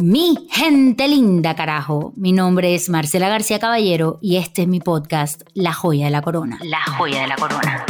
[0.00, 2.12] Mi gente linda, carajo.
[2.14, 6.22] Mi nombre es Marcela García Caballero y este es mi podcast, La Joya de la
[6.22, 6.56] Corona.
[6.62, 7.84] La Joya de la Corona.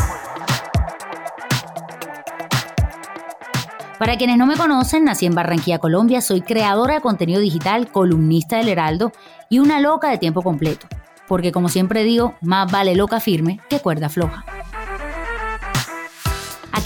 [3.98, 8.56] Para quienes no me conocen, nací en Barranquilla, Colombia, soy creadora de contenido digital, columnista
[8.56, 9.12] del Heraldo
[9.50, 10.86] y una loca de tiempo completo.
[11.26, 14.46] Porque como siempre digo, más vale loca firme que cuerda floja.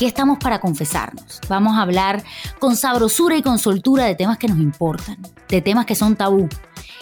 [0.02, 1.40] Aquí estamos para confesarnos.
[1.48, 2.24] Vamos a hablar
[2.58, 5.16] con sabrosura y con soltura de temas que nos importan,
[5.48, 6.48] de temas que son tabú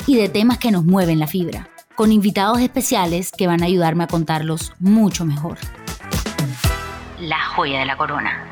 [0.06, 4.04] y de temas que nos mueven la fibra, con invitados especiales que van a ayudarme
[4.04, 5.56] a contarlos mucho mejor.
[7.20, 8.44] La joya de la corona.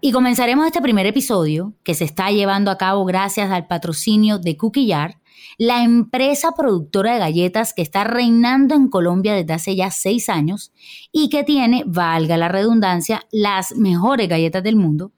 [0.00, 4.56] Y comenzaremos este primer episodio, que se está llevando a cabo gracias al patrocinio de
[4.56, 5.18] Cookie Jar,
[5.58, 10.72] la empresa productora de galletas que está reinando en Colombia desde hace ya seis años
[11.12, 15.12] y que tiene, valga la redundancia, las mejores galletas del mundo.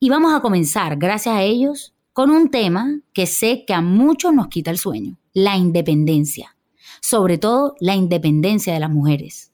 [0.00, 4.34] Y vamos a comenzar, gracias a ellos, con un tema que sé que a muchos
[4.34, 6.56] nos quita el sueño, la independencia.
[7.00, 9.52] Sobre todo la independencia de las mujeres.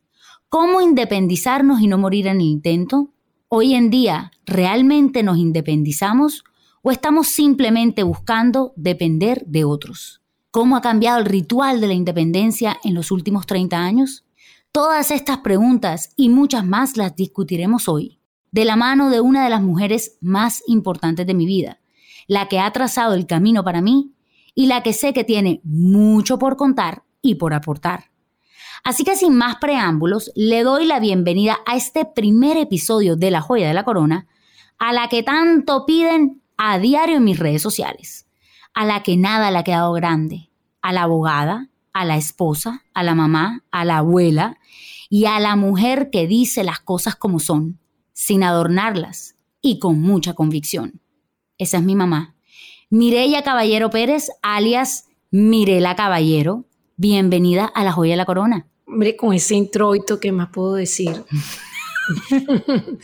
[0.49, 3.11] ¿Cómo independizarnos y no morir en el intento?
[3.49, 6.45] Hoy en día, ¿realmente nos independizamos
[6.83, 10.23] o estamos simplemente buscando depender de otros?
[10.51, 14.25] ¿Cómo ha cambiado el ritual de la independencia en los últimos 30 años?
[14.73, 18.19] Todas estas preguntas y muchas más las discutiremos hoy,
[18.51, 21.81] de la mano de una de las mujeres más importantes de mi vida,
[22.27, 24.15] la que ha trazado el camino para mí
[24.55, 28.11] y la que sé que tiene mucho por contar y por aportar.
[28.85, 33.41] Así que sin más preámbulos, le doy la bienvenida a este primer episodio de La
[33.41, 34.27] Joya de la Corona,
[34.79, 38.27] a la que tanto piden a diario en mis redes sociales,
[38.75, 40.51] a la que nada le ha quedado grande,
[40.83, 44.59] a la abogada, a la esposa, a la mamá, a la abuela
[45.09, 47.79] y a la mujer que dice las cosas como son,
[48.13, 51.01] sin adornarlas y con mucha convicción.
[51.57, 52.35] Esa es mi mamá.
[52.91, 56.65] Mireya Caballero Pérez, alias Mirela Caballero.
[56.97, 58.67] Bienvenida a la joya de la corona.
[58.87, 61.25] Hombre, con ese introito, ¿qué más puedo decir?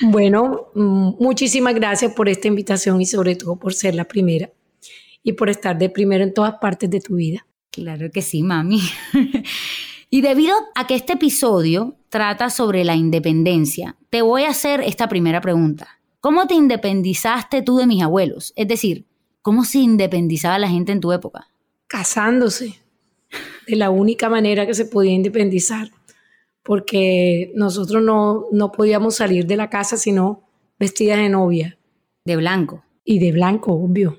[0.00, 4.50] bueno, mm, muchísimas gracias por esta invitación y sobre todo por ser la primera
[5.22, 7.46] y por estar de primero en todas partes de tu vida.
[7.70, 8.80] Claro que sí, mami.
[10.10, 15.08] y debido a que este episodio trata sobre la independencia, te voy a hacer esta
[15.08, 16.00] primera pregunta.
[16.20, 18.52] ¿Cómo te independizaste tú de mis abuelos?
[18.56, 19.06] Es decir,
[19.42, 21.48] ¿cómo se independizaba la gente en tu época?
[21.86, 22.80] Casándose,
[23.66, 25.90] de la única manera que se podía independizar
[26.64, 30.42] porque nosotros no, no podíamos salir de la casa sino
[30.78, 31.78] vestidas de novia.
[32.24, 32.82] De blanco.
[33.04, 34.18] Y de blanco, obvio.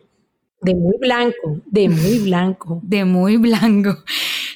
[0.62, 2.80] De muy blanco, de muy blanco.
[2.84, 3.98] de muy blanco.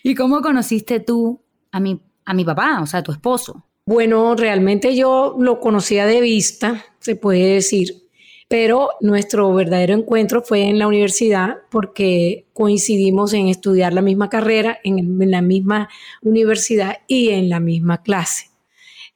[0.03, 1.41] ¿Y cómo conociste tú
[1.71, 3.65] a mi, a mi papá, o sea, a tu esposo?
[3.85, 8.08] Bueno, realmente yo lo conocía de vista, se puede decir
[8.49, 14.79] pero nuestro verdadero encuentro fue en la universidad porque coincidimos en estudiar la misma carrera,
[14.83, 15.87] en, la misma
[16.23, 18.49] universidad y en la misma clase.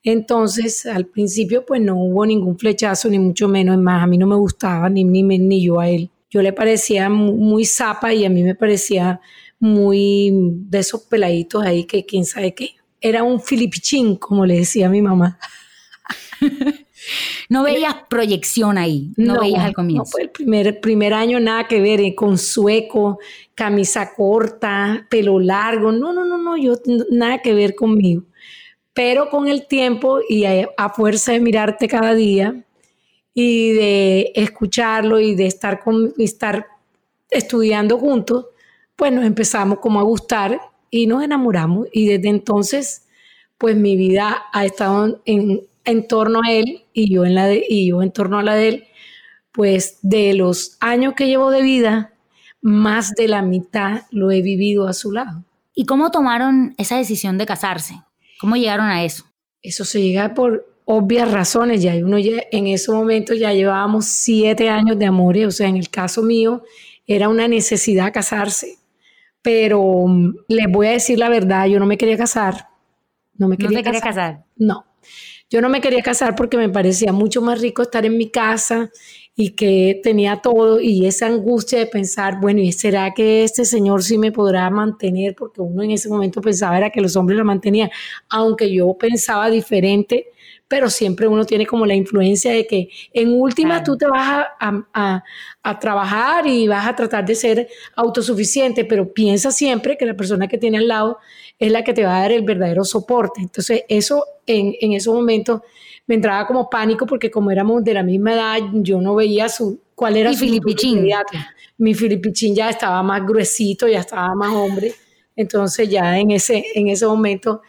[0.03, 4.27] Entonces, al principio, pues no hubo ningún flechazo, ni mucho menos, más, a mí no
[4.27, 6.11] me gustaba, ni, ni, ni yo a él.
[6.29, 9.19] Yo le parecía muy, zapa y a mí me parecía
[9.59, 12.75] muy de esos peladitos ahí que quién sabe qué.
[13.01, 15.39] Era un filipichín, como le decía mi mamá.
[17.49, 20.17] No veías proyección ahí, no, veías al comienzo.
[20.17, 23.19] No, el primer, primer año nada que ver eh, con sueco,
[23.55, 26.75] camisa corta, pelo largo, no, no, no, no, yo
[27.11, 28.23] nada que ver conmigo.
[28.93, 32.63] Pero con el tiempo y a, fuerza de mirarte cada día
[33.33, 36.67] y de escucharlo y de estar, con, estar
[37.29, 38.45] estudiando juntos,
[38.95, 40.59] pues nos empezamos como a gustar
[40.91, 43.07] y nos enamoramos y desde entonces
[43.57, 47.65] pues mi vida ha estado en, en torno a él y yo en, la de,
[47.67, 48.83] y yo en torno a la de él,
[49.51, 52.13] pues de los años que llevo de vida,
[52.61, 55.43] más de la mitad lo he vivido a su lado.
[55.75, 57.95] ¿Y cómo tomaron esa decisión de casarse?
[58.39, 59.25] ¿Cómo llegaron a eso?
[59.61, 61.81] Eso se llega por obvias razones.
[61.81, 65.37] Ya uno ya, en ese momento ya llevábamos siete años de amor.
[65.37, 66.63] O sea, en el caso mío
[67.07, 68.77] era una necesidad casarse.
[69.41, 72.69] Pero mm, les voy a decir la verdad, yo no me quería casar.
[73.35, 74.45] No me quería, quería casar.
[74.55, 74.85] No.
[75.49, 78.89] Yo no me quería casar porque me parecía mucho más rico estar en mi casa
[79.35, 84.03] y que tenía todo y esa angustia de pensar, bueno, ¿y será que este señor
[84.03, 85.35] sí me podrá mantener?
[85.35, 87.89] Porque uno en ese momento pensaba era que los hombres lo mantenían,
[88.29, 90.27] aunque yo pensaba diferente,
[90.67, 95.23] pero siempre uno tiene como la influencia de que en última tú te vas a,
[95.63, 100.47] a, trabajar y vas a tratar de ser autosuficiente, pero piensa siempre que la persona
[100.47, 101.19] que tiene al lado
[101.65, 103.41] es la que te va a dar el verdadero soporte.
[103.41, 105.61] Entonces, eso en, en esos momentos
[106.05, 109.79] me entraba como pánico porque como éramos de la misma edad, yo no veía su,
[109.95, 111.07] cuál era y su Filipichín.
[111.77, 114.93] Mi Filipichín ya estaba más gruesito, ya estaba más hombre.
[115.35, 117.61] Entonces ya en ese, en ese momento,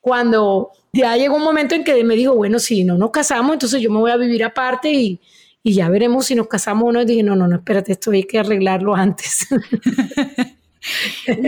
[0.00, 3.82] cuando ya llegó un momento en que me dijo, bueno, si no nos casamos, entonces
[3.82, 5.20] yo me voy a vivir aparte y,
[5.62, 7.02] y ya veremos si nos casamos o no.
[7.02, 9.46] Y dije, no, no, no, espérate, esto hay que arreglarlo antes.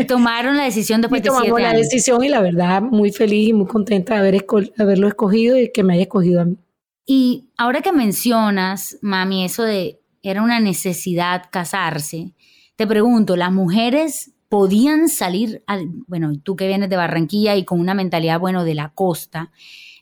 [0.08, 3.66] Tomaron la decisión después y tomamos la decisión y la verdad muy feliz y muy
[3.66, 4.46] contenta de haber
[4.78, 6.56] haberlo escogido y que me haya escogido a mí.
[7.06, 12.32] Y ahora que mencionas, mami, eso de era una necesidad casarse,
[12.76, 17.80] te pregunto, ¿las mujeres podían salir, al, bueno, tú que vienes de Barranquilla y con
[17.80, 19.50] una mentalidad, bueno, de la costa,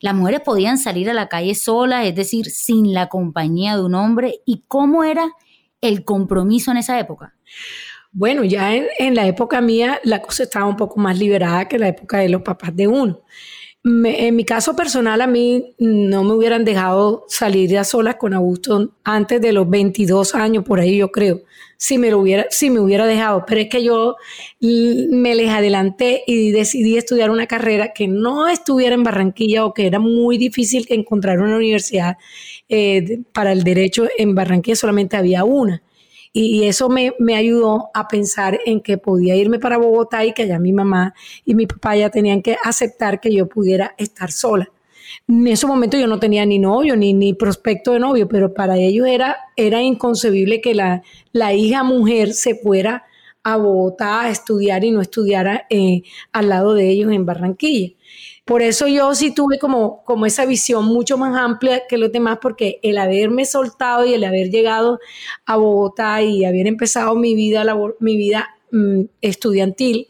[0.01, 3.95] las mujeres podían salir a la calle solas, es decir, sin la compañía de un
[3.95, 5.33] hombre, ¿y cómo era
[5.81, 7.35] el compromiso en esa época?
[8.15, 11.89] Bueno, ya en, la época mía la cosa estaba un poco más liberada que la
[11.89, 13.23] época de los papás de uno.
[13.85, 18.95] en mi caso personal, a mí no me hubieran dejado salir ya solas con Augusto
[19.03, 21.43] antes de los 22 años, por ahí yo creo,
[21.79, 23.45] si me, lo hubiera, si me hubiera dejado.
[23.47, 24.17] Pero es que yo
[24.61, 29.87] me les adelanté y decidí estudiar una carrera que no estuviera en Barranquilla o que
[29.87, 32.19] era muy difícil encontrar una universidad
[32.69, 35.83] eh, para el derecho en Barranquilla, solamente había una.
[36.33, 40.43] Y eso me, me, ayudó a pensar en que podía irme para Bogotá y que
[40.45, 41.15] allá mi mamá
[41.45, 44.71] y mi papá ya tenían que aceptar que yo pudiera estar sola.
[45.29, 48.79] En ese momento yo no tenía ni novio ni, ni prospecto de novio, pero para
[48.79, 51.03] ellos era, era inconcebible que la,
[51.33, 53.05] la hija mujer se fuera
[53.45, 56.03] a Bogotá a estudiar y no estudiara eh,
[56.33, 57.93] al lado de ellos en Barranquilla.
[58.45, 62.39] Por eso yo sí tuve como, como esa visión mucho más amplia que los demás,
[62.43, 64.99] porque el haberme soltado y el haber llegado
[65.47, 67.65] a Bogotá y haber empezado mi vida,
[68.01, 70.09] mi vida mm, estudiantil,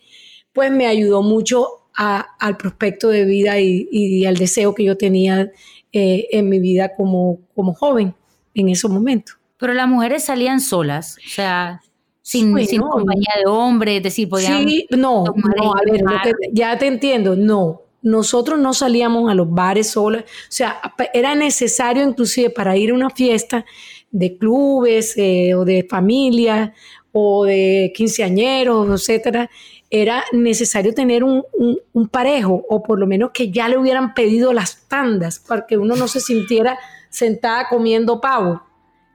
[0.52, 5.52] pues me ayudó mucho al prospecto de vida y, al deseo que yo tenía
[5.92, 8.14] eh, en mi vida como, como joven
[8.54, 9.36] en esos momentos.
[9.58, 11.82] Pero las mujeres salían solas, o sea,
[12.22, 14.66] sin, sin compañía de hombre, es decir, podían...
[14.66, 19.90] Sí, no, no, a ver, ya te entiendo, no, nosotros no salíamos a los bares
[19.90, 20.80] solas, o sea,
[21.14, 23.64] era necesario inclusive para ir a una fiesta
[24.10, 26.74] de clubes eh, o de familia
[27.12, 29.50] o de quinceañeros, etcétera,
[29.90, 31.44] era necesario tener un,
[31.92, 35.76] un, parejo o por lo menos que ya le hubieran pedido las tandas para que
[35.76, 36.78] uno no se sintiera
[37.10, 38.62] sentada comiendo pavo.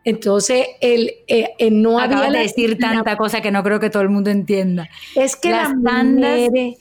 [0.07, 2.31] Entonces, el, eh, no había...
[2.31, 4.87] de decir tanta cosa que no creo que todo el mundo entienda.
[5.15, 6.77] Es que las, mujeres,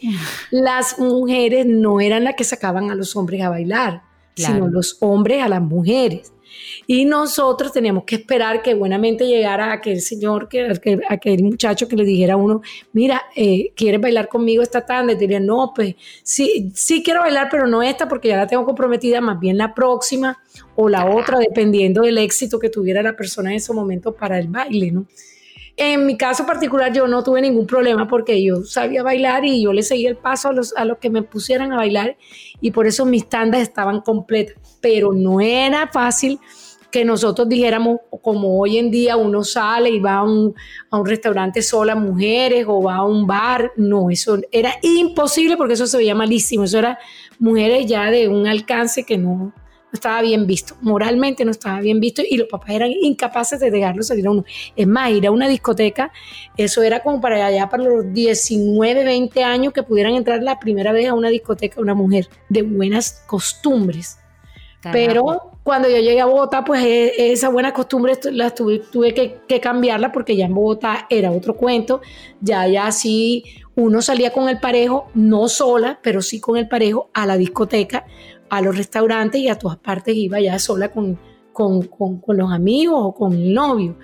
[0.52, 4.02] las mujeres no eran las que sacaban a los hombres a bailar,
[4.36, 6.32] sino los hombres a las mujeres.
[6.86, 10.68] Y nosotros teníamos que esperar que buenamente llegara aquel señor, que,
[11.08, 12.62] aquel, muchacho que le dijera a uno,
[12.92, 15.14] mira, eh, ¿quieres bailar conmigo esta tarde?
[15.14, 18.64] Y diría, no, pues sí, sí quiero bailar, pero no esta porque ya la tengo
[18.64, 20.38] comprometida, más bien la próxima
[20.74, 24.48] o la otra, dependiendo del éxito que tuviera la persona en ese momento para el
[24.48, 25.06] baile, ¿no?
[25.78, 29.74] En mi caso particular yo no tuve ningún problema porque yo sabía bailar y yo
[29.74, 32.16] le seguía el paso a los, a los que me pusieran a bailar
[32.62, 36.38] y por eso mis tandas estaban completas, pero no era fácil
[36.90, 40.54] que nosotros dijéramos, como hoy en día uno sale y va a un,
[40.90, 45.74] a un restaurante sola mujeres o va a un bar, no, eso era imposible porque
[45.74, 46.98] eso se veía malísimo, eso era
[47.38, 49.52] mujeres ya de un alcance que no,
[49.92, 54.02] estaba bien visto, moralmente no estaba bien visto y los papás eran incapaces de dejarlo
[54.02, 54.44] salir a uno.
[54.74, 56.12] Es más, ir a una discoteca,
[56.56, 60.92] eso era como para allá, para los 19, 20 años que pudieran entrar la primera
[60.92, 64.18] vez a una discoteca una mujer de buenas costumbres.
[64.92, 69.38] Pero cuando yo llegué a Bogotá, pues e, esa buena costumbre la tuve, tuve que,
[69.46, 72.00] que, cambiarla porque ya en Bogotá era otro cuento,
[72.40, 77.10] ya ya sí uno salía con el parejo, no sola, pero sí con el parejo
[77.12, 78.06] a la discoteca
[78.48, 81.18] a los restaurantes y a todas partes iba ya sola con,
[81.52, 81.88] con,
[82.28, 83.96] los amigos o con el novio.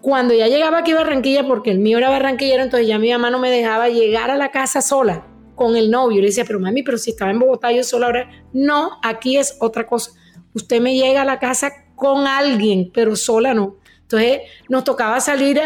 [0.00, 3.30] Cuando ya llegaba aquí a Barranquilla, porque el mío era barranquillero, entonces ya mi mamá
[3.30, 6.20] no me dejaba llegar a la casa sola con el novio.
[6.20, 8.30] Le decía, pero mami, pero si estaba en Bogotá yo sola ahora.
[8.52, 10.12] No, aquí es otra cosa.
[10.54, 13.76] Usted me llega a la casa con alguien, pero sola no.
[14.02, 15.60] Entonces nos tocaba salir,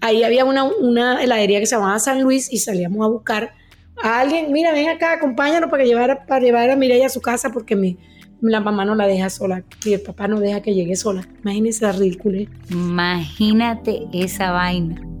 [0.00, 3.54] ahí había una, heladería que se llamaba San Luis y salíamos a buscar
[4.02, 7.50] a alguien, mira, ven acá, acompáñanos para llevar, para llevar a Mireya a su casa
[7.50, 7.96] porque mi,
[8.42, 11.26] la mamá no la deja sola y el papá no deja que llegue sola.
[11.42, 12.42] Imagínese la ridícula.
[12.70, 15.15] Imagínate esa vaina.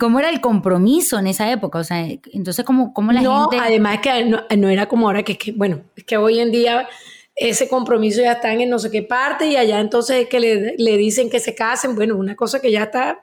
[0.00, 1.78] ¿Cómo era el compromiso en esa época?
[1.78, 3.64] O sea, entonces, ¿cómo, cómo la no, gente...?
[3.64, 6.88] además que no, era como ahora, que que, bueno, es que hoy en día
[7.36, 10.74] ese compromiso ya está en no sé qué parte y allá entonces es que le,
[10.78, 11.94] le dicen que se casen.
[11.94, 13.22] Bueno, una cosa que ya está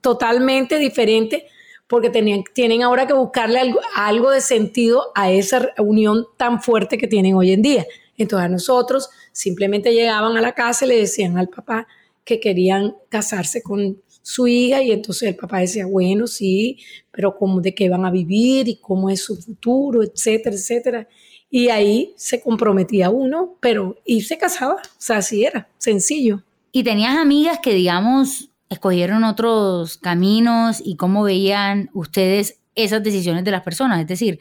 [0.00, 1.46] totalmente diferente
[1.86, 6.98] porque tenían, tienen ahora que buscarle algo, algo, de sentido a esa unión tan fuerte
[6.98, 7.86] que tienen hoy en día.
[8.16, 11.86] Entonces a nosotros simplemente llegaban a la casa y le decían al papá
[12.24, 16.78] que querían casarse con su hija y entonces el papá decía, bueno, sí,
[17.10, 21.08] pero cómo de qué van a vivir y cómo es su futuro, etcétera, etcétera.
[21.48, 26.42] Y ahí se comprometía uno, pero y se casaba, o sea, así era, sencillo.
[26.72, 33.50] ¿Y tenías amigas que, digamos, escogieron otros caminos y cómo veían ustedes esas decisiones de
[33.50, 33.98] las personas?
[33.98, 34.40] Es decir,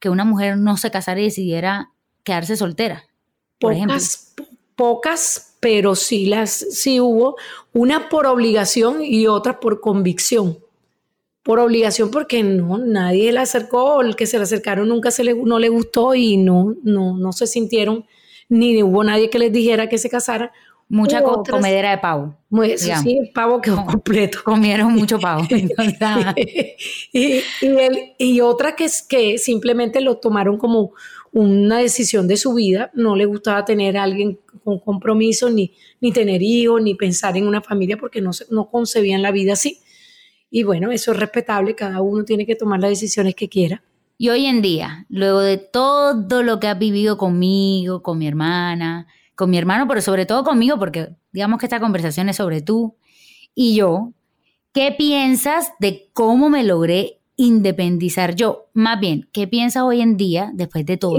[0.00, 1.92] que una mujer no se casara y decidiera
[2.24, 3.04] quedarse soltera,
[3.60, 4.34] por pocas,
[4.74, 7.36] Pocas, pero sí, las, sí hubo,
[7.72, 10.58] una por obligación y otra por convicción.
[11.42, 15.34] Por obligación porque no, nadie la acercó, el que se le acercaron nunca se le,
[15.34, 18.04] no le gustó y no, no, no se sintieron,
[18.48, 20.52] ni hubo nadie que les dijera que se casara
[20.90, 22.34] Mucha comedera de pavo.
[22.78, 24.38] sí, el pavo quedó completo.
[24.42, 25.46] Comieron mucho pavo.
[27.12, 27.42] y,
[28.18, 30.92] y, otra que, es que simplemente lo tomaron como
[31.32, 32.90] una decisión de su vida.
[32.94, 37.46] No le gustaba tener a alguien con compromiso, ni, ni tener hijos, ni pensar en
[37.46, 39.80] una familia, porque no, no concebían la vida así.
[40.50, 41.74] Y bueno, eso es respetable.
[41.74, 43.82] Cada uno tiene que tomar las decisiones que quiera.
[44.16, 49.06] Y hoy en día, luego de todo lo que has vivido conmigo, con mi hermana,
[49.36, 52.96] con mi hermano, pero sobre todo conmigo, porque digamos que esta conversación es sobre tú
[53.54, 54.12] y yo.
[54.72, 58.66] ¿Qué piensas de cómo me logré independizar yo?
[58.74, 61.16] Más bien, ¿qué piensas hoy en día, después de todo,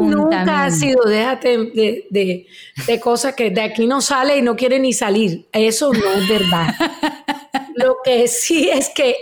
[0.00, 2.46] Nunca ha sido, déjate de,
[2.86, 5.48] de, cosas que de aquí no sale y no quiere ni salir.
[5.52, 6.74] Eso no es verdad.
[7.74, 9.16] Lo que sí es que...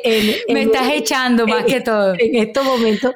[0.49, 2.15] me estás echando más que todo.
[2.19, 3.15] En estos momentos,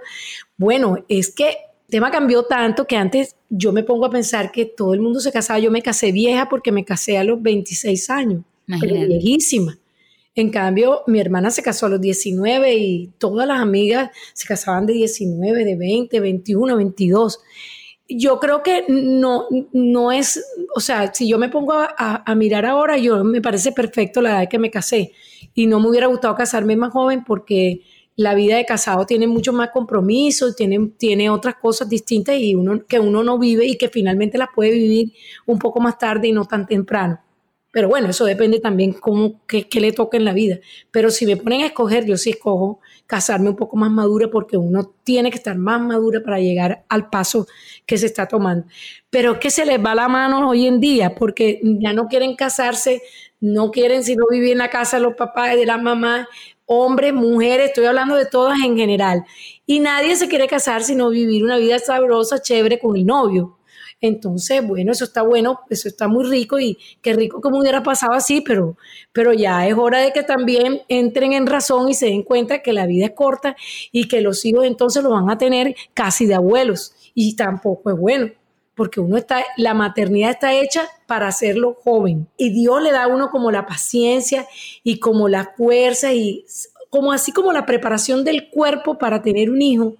[0.56, 1.56] bueno, es que
[1.90, 5.32] tema cambió tanto que antes yo me pongo a pensar que todo el mundo se
[5.32, 5.58] casaba.
[5.58, 8.42] Yo me casé vieja porque me casé a los 26 años,
[8.80, 9.76] pero viejísima.
[10.36, 14.84] En cambio, mi hermana se casó a los 19 y todas las amigas se casaban
[14.84, 17.40] de 19, de 20, 21, 22.
[18.08, 22.66] Yo creo que no, no es, o sea, si yo me pongo a, a, mirar
[22.66, 25.12] ahora, yo me parece perfecto la edad que me casé
[25.54, 27.82] y no me hubiera gustado casarme más joven porque
[28.16, 32.84] la vida de casado tiene mucho más compromiso, tiene, tiene otras cosas distintas y uno,
[32.86, 35.12] que uno no vive y que finalmente las puede vivir
[35.46, 37.20] un poco más tarde y no tan temprano.
[37.74, 40.60] Pero bueno, eso depende también cómo, qué, le toca en la vida.
[40.92, 44.56] Pero si me ponen a escoger, yo sí escojo casarme un poco más madura porque
[44.56, 47.48] uno tiene que estar más madura para llegar al paso
[47.84, 48.64] que se está tomando.
[49.10, 52.36] Pero es que se les va la mano hoy en día porque ya no quieren
[52.36, 53.02] casarse,
[53.40, 56.28] no quieren sino vivir en la casa de los papás de las mamás,
[56.66, 59.24] hombres, mujeres, estoy hablando de todas en general.
[59.66, 63.58] Y nadie se quiere casar sino vivir una vida sabrosa, chévere con el novio.
[64.06, 68.12] Entonces, bueno, eso está bueno, eso está muy rico y qué rico me hubiera pasado
[68.12, 68.76] así, pero,
[69.14, 72.74] pero ya es hora de que también entren en razón y se den cuenta que
[72.74, 73.56] la vida es corta
[73.92, 77.96] y que los hijos entonces lo van a tener casi de abuelos y tampoco es
[77.96, 78.30] bueno
[78.74, 82.26] porque uno está, la maternidad está hecha para hacerlo joven.
[82.36, 84.46] Y Dios le da a uno como la paciencia
[84.82, 86.44] y como la fuerza y
[86.90, 89.94] como así como la preparación del cuerpo para tener un hijo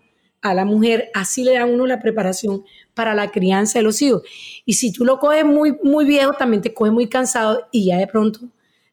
[0.45, 4.23] a la mujer, así le da uno la preparación para la crianza de los hijos.
[4.67, 7.97] Y si tú lo coges muy, muy viejo, también te coges muy cansado y ya
[7.97, 8.41] de pronto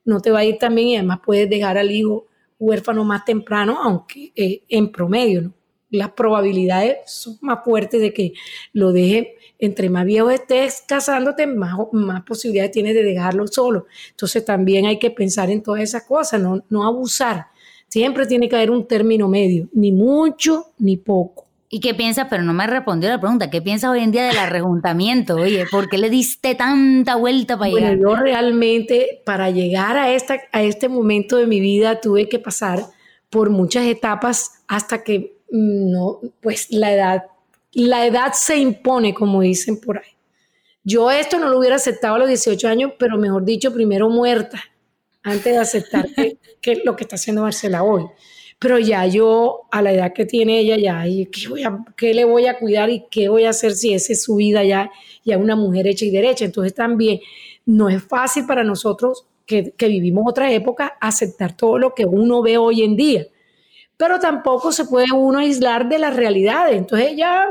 [0.05, 2.25] no te va a ir tan bien y además puedes dejar al hijo
[2.57, 5.53] huérfano más temprano, aunque eh, en promedio, ¿no?
[5.89, 8.31] Las probabilidades son más fuertes de que
[8.71, 13.87] lo deje entre más viejo estés casándote, más, más posibilidades tienes de dejarlo solo.
[14.09, 17.47] Entonces también hay que pensar en todas esas cosas, no, no abusar.
[17.91, 21.45] Siempre tiene que haber un término medio, ni mucho ni poco.
[21.69, 22.27] ¿Y qué piensas?
[22.29, 23.49] Pero no me respondió la pregunta.
[23.49, 25.35] ¿Qué piensas hoy en día del arrejuntamiento?
[25.35, 27.97] Oye, ¿por qué le diste tanta vuelta para llegar?
[27.97, 32.39] Bueno, yo realmente, para llegar a, esta, a este momento de mi vida, tuve que
[32.39, 32.79] pasar
[33.29, 37.23] por muchas etapas hasta que mm, no, pues la edad
[37.73, 40.11] la edad se impone, como dicen por ahí.
[40.83, 44.59] Yo esto no lo hubiera aceptado a los 18 años, pero mejor dicho, primero muerta,
[45.23, 46.07] antes de aceptar
[46.61, 48.05] que, lo que está haciendo Marcela hoy.
[48.59, 52.25] Pero ya yo, a la edad que tiene ella, ya, ¿qué, voy a, ¿qué le
[52.25, 54.91] voy a cuidar y qué voy a hacer si esa es su vida ya,
[55.23, 56.45] ya una mujer hecha y derecha?
[56.45, 57.19] Entonces también
[57.65, 62.57] no es fácil para nosotros que, vivimos otra época aceptar todo lo que uno ve
[62.57, 63.27] hoy en día
[63.97, 66.75] pero tampoco se puede uno aislar de las realidades.
[66.75, 67.47] Entonces ya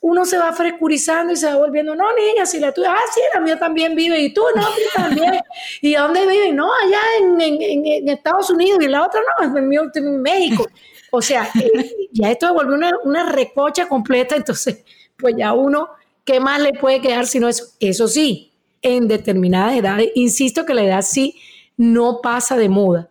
[0.00, 3.20] uno se va frescurizando y se va volviendo, no, niña, si la tuya, ah, sí,
[3.34, 5.40] la mía también vive, y tú, no, tú también.
[5.82, 6.52] ¿Y dónde vive?
[6.52, 10.66] No, allá en, Estados Unidos, y la otra no, en, en México.
[11.10, 14.84] O sea, eh, ya esto vuelve una, una recocha completa, entonces,
[15.18, 15.90] pues ya uno,
[16.24, 17.66] ¿qué más le puede quedar sino eso?
[17.78, 21.38] Eso sí, en determinadas edades, insisto que la edad sí
[21.76, 23.10] no pasa de moda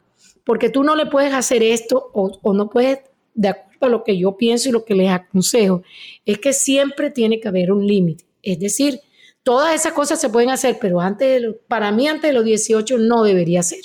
[0.50, 3.02] porque tú no le puedes hacer esto o, no puedes,
[3.36, 5.84] de acuerdo lo que yo pienso y lo que les aconsejo,
[6.26, 8.26] es que siempre tiene que haber un límite.
[8.42, 9.00] Es decir,
[9.44, 12.98] todas esas cosas se pueden hacer, pero antes de para mí antes de los 18
[12.98, 13.82] no debería ser.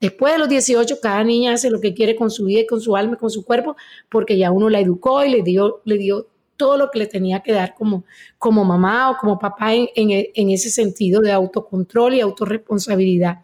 [0.00, 2.96] Después de los 18, cada niña hace lo que quiere con su vida, con su
[2.96, 3.76] alma, con su cuerpo,
[4.08, 7.40] porque ya uno la educó y le dio, le dio todo lo que le tenía
[7.40, 8.04] que dar como,
[8.38, 13.40] como mamá o como papá en, en ese sentido de autocontrol y autorresponsabilidad.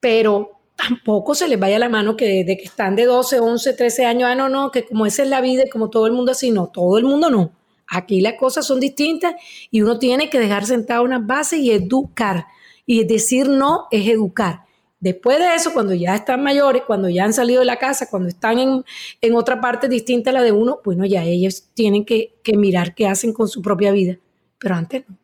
[0.00, 4.04] Pero tampoco se les vaya la mano que desde que están de 12, 11, 13
[4.06, 6.32] años, ah, no, no, que como esa es la vida y como todo el mundo
[6.32, 7.52] así, no, todo el mundo no.
[7.86, 9.34] Aquí las cosas son distintas
[9.70, 12.46] y uno tiene que dejar sentado unas bases y educar.
[12.86, 14.62] Y decir no es educar.
[14.98, 18.28] Después de eso, cuando ya están mayores, cuando ya han salido de la casa, cuando
[18.28, 18.84] están en,
[19.20, 22.94] en otra parte distinta a la de uno, bueno, ya ellos tienen que, que mirar
[22.94, 24.18] qué hacen con su propia vida.
[24.58, 25.16] Pero antes no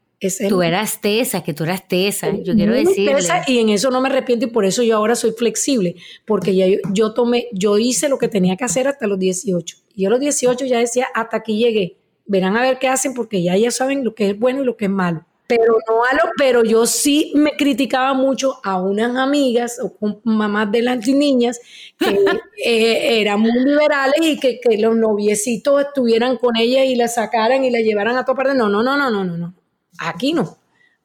[0.49, 3.11] tú eras tesa, que tú eras tesa, yo quiero decir.
[3.47, 6.67] Y en eso no me arrepiento y por eso yo ahora soy flexible, porque ya
[6.93, 9.77] yo, tomé, yo hice lo que tenía que hacer hasta los 18.
[9.95, 11.99] Y a los 18 ya decía, hasta aquí llegué.
[12.27, 14.77] Verán a ver qué hacen porque ya ya saben lo que es bueno y lo
[14.77, 15.25] que es malo.
[15.49, 20.21] Pero no a lo, pero yo sí me criticaba mucho a unas amigas o con
[20.25, 21.61] mamás de las niñas
[21.99, 22.07] que
[22.65, 27.65] eh, eran muy liberales y que, que los noviecitos estuvieran con ella y la sacaran
[27.65, 28.55] y la llevaran a toda parte.
[28.55, 29.55] No, no, no, no, no, no, no.
[29.99, 30.59] Aquí no.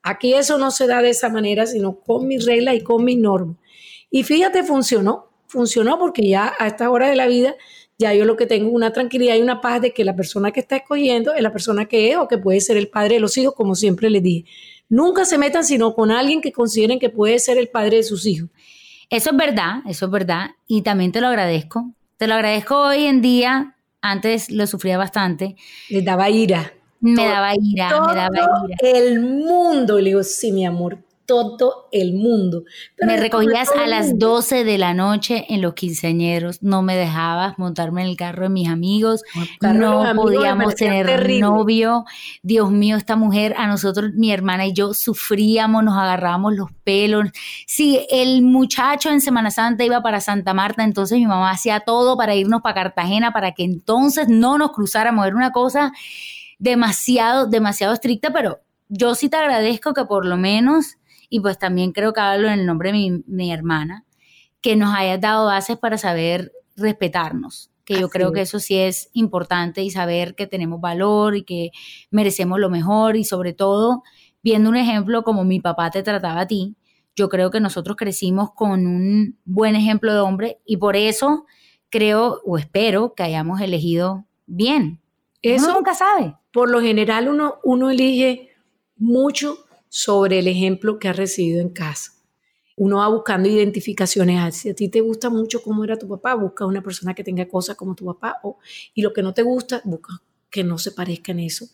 [0.03, 3.17] Aquí eso no se da de esa manera, sino con mis reglas y con mis
[3.17, 3.57] normas.
[4.09, 5.29] Y fíjate, funcionó.
[5.47, 7.55] Funcionó porque ya a esta hora de la vida,
[7.97, 10.61] ya yo lo que tengo una tranquilidad y una paz de que la persona que
[10.61, 13.37] está escogiendo es la persona que es o que puede ser el padre de los
[13.37, 14.45] hijos, como siempre les dije.
[14.89, 18.25] Nunca se metan sino con alguien que consideren que puede ser el padre de sus
[18.25, 18.49] hijos.
[19.09, 20.51] Eso es verdad, eso es verdad.
[20.67, 21.91] Y también te lo agradezco.
[22.17, 23.75] Te lo agradezco hoy en día.
[24.01, 25.55] Antes lo sufría bastante.
[25.89, 26.73] Les daba ira.
[27.01, 28.77] Me daba ira, me daba ira.
[28.81, 30.99] El mundo, le digo, sí, mi amor,
[31.31, 32.63] todo el mundo.
[33.01, 38.01] me recogías a las 12 de la noche en los quinceañeros, no me dejabas montarme
[38.01, 39.23] en el carro de mis amigos,
[39.61, 42.03] no podíamos tener novio.
[42.43, 47.29] Dios mío, esta mujer, a nosotros, mi hermana y yo, sufríamos, nos agarrábamos los pelos.
[47.65, 52.17] Si el muchacho en Semana Santa iba para Santa Marta, entonces mi mamá hacía todo
[52.17, 55.25] para irnos para Cartagena, para que entonces no nos cruzáramos.
[55.25, 55.93] Era una cosa
[56.61, 60.97] demasiado, demasiado estricta, pero yo sí te agradezco que por lo menos,
[61.27, 64.05] y pues también creo que hablo en el nombre de mi, hermana,
[64.61, 69.09] que nos hayas dado bases para saber respetarnos, que yo creo que eso sí es
[69.13, 71.71] importante y saber que tenemos valor y que
[72.11, 74.03] merecemos lo mejor y sobre todo
[74.43, 76.75] viendo un ejemplo como mi papá te trataba a ti,
[77.15, 81.45] yo creo que nosotros crecimos con un buen ejemplo de hombre y por eso
[81.89, 85.00] creo o espero que hayamos elegido bien.
[85.41, 88.49] Eso nunca sabe por lo general uno, uno elige
[88.97, 92.13] mucho sobre el ejemplo que ha recibido en casa.
[92.77, 94.37] Uno va buscando identificaciones.
[94.39, 97.23] Ah, si a ti te gusta mucho cómo era tu papá, busca una persona que
[97.23, 98.39] tenga cosas como tu papá.
[98.43, 98.57] O,
[98.93, 101.67] y lo que no te gusta, busca que no se parezca en eso.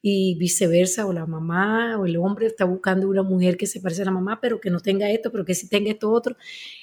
[0.00, 4.02] Y viceversa, o la mamá o el hombre está buscando una mujer que se parece
[4.02, 6.36] a la mamá, pero que no tenga esto, pero que sí tenga esto otro.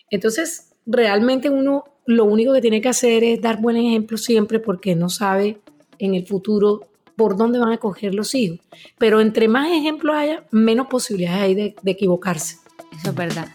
[0.09, 4.95] Entonces, realmente uno lo único que tiene que hacer es dar buen ejemplo siempre porque
[4.95, 5.61] no sabe
[5.99, 6.81] en el futuro
[7.15, 8.59] por dónde van a coger los hijos.
[8.97, 12.57] Pero entre más ejemplos haya, menos posibilidades hay de, equivocarse.
[12.97, 13.47] Eso es verdad.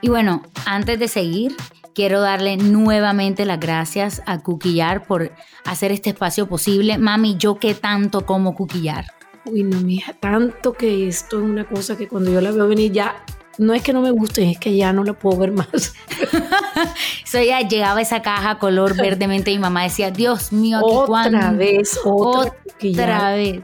[0.00, 1.54] Y bueno, antes de seguir,
[1.94, 5.30] quiero darle nuevamente las gracias a Cuquillar por
[5.64, 6.96] hacer este espacio posible.
[6.96, 9.04] Mami, yo qué tanto como Cuquillar.
[9.44, 12.92] Uy, no, mija, tanto que esto es una cosa que cuando yo la veo venir
[12.92, 13.24] ya
[13.58, 15.94] no es que no me guste, es que ya no lo puedo ver más.
[17.24, 21.52] so ya llegaba esa caja color verdemente y mi mamá decía, Dios mío, aquí otra
[21.52, 23.62] vez, otra, otra vez.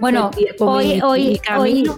[0.00, 1.90] Bueno, hoy, hoy, hoy,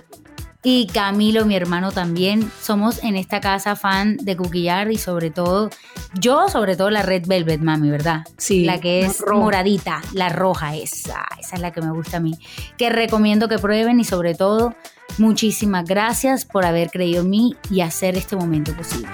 [0.62, 5.70] y Camilo, mi hermano también, somos en esta casa fan de Cuquillar y sobre todo,
[6.18, 8.24] yo sobre todo la Red Velvet, mami, ¿verdad?
[8.36, 8.64] Sí.
[8.64, 12.38] La que es moradita, la roja, esa, esa es la que me gusta a mí.
[12.76, 14.74] Que recomiendo que prueben y sobre todo,
[15.16, 19.08] muchísimas gracias por haber creído en mí y hacer este momento posible.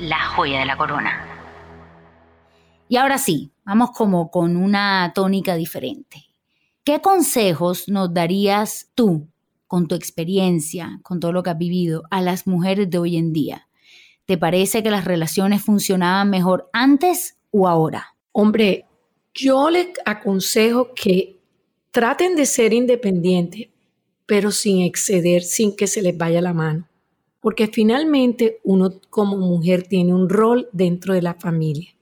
[0.00, 1.26] La joya de la corona.
[2.88, 6.24] Y ahora sí, vamos como con una tónica diferente.
[6.82, 9.28] ¿Qué consejos nos darías tú
[9.68, 13.32] con tu experiencia, con todo lo que has vivido, a las mujeres de hoy en
[13.32, 13.68] día?
[14.24, 18.16] ¿Te parece que las relaciones funcionaban mejor antes o ahora?
[18.32, 18.86] Hombre,
[19.32, 21.38] yo les aconsejo que
[21.90, 23.68] traten de ser independientes,
[24.26, 26.88] pero sin exceder, sin que se les vaya la mano.
[27.40, 31.94] Porque finalmente uno como mujer tiene un rol dentro de la familia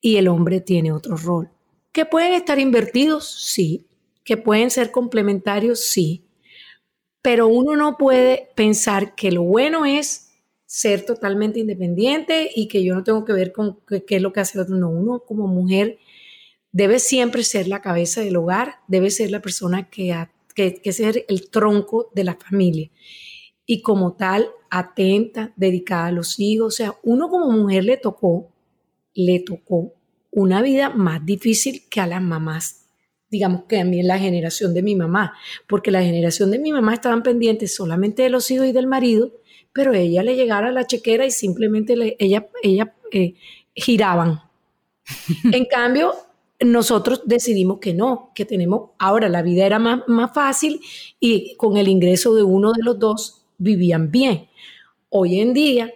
[0.00, 1.50] y el hombre tiene otro rol.
[1.92, 3.28] ¿Que pueden estar invertidos?
[3.28, 3.86] Sí.
[4.22, 5.80] ¿Que pueden ser complementarios?
[5.80, 6.27] Sí
[7.28, 10.30] pero uno no puede pensar que lo bueno es
[10.64, 14.40] ser totalmente independiente y que yo no tengo que ver con qué, es lo que
[14.40, 14.76] hace el otro.
[14.76, 15.98] No, uno como mujer
[16.72, 20.16] debe siempre ser la cabeza del hogar, debe ser la persona que,
[20.54, 22.90] que, que ser el tronco de la familia.
[23.66, 26.68] Y como tal, atenta, dedicada a los hijos.
[26.68, 28.48] O sea, uno como mujer le tocó,
[29.12, 29.92] le tocó
[30.30, 32.87] una vida más difícil que a las mamás.
[33.30, 35.34] Digamos que a mí en la generación de mi mamá,
[35.66, 39.32] porque la generación de mi mamá estaban pendientes solamente de los hijos y del marido,
[39.72, 43.34] pero ella le llegara a la chequera y simplemente ella, ella eh,
[43.74, 44.40] giraban.
[45.52, 46.14] en cambio,
[46.60, 50.80] nosotros decidimos que no, que tenemos, ahora la vida era más, más fácil
[51.20, 54.48] y con el ingreso de uno de los dos vivían bien.
[55.10, 55.92] Hoy en día,